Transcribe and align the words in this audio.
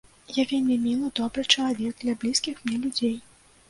Я 0.37 0.45
вельмі 0.51 0.77
мілы, 0.85 1.11
добры 1.21 1.45
чалавек 1.53 1.95
для 2.03 2.19
блізкіх 2.25 2.55
мне 2.69 2.85
людзей. 2.85 3.19